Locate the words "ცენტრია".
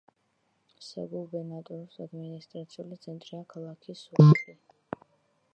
3.05-3.45